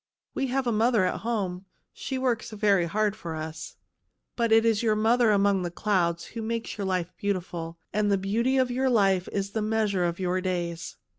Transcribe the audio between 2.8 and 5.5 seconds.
hard for us." "But it is your mother